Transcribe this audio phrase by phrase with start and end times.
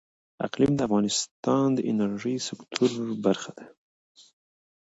[0.45, 2.89] اقلیم د افغانستان د انرژۍ سکتور
[3.25, 3.65] برخه ده.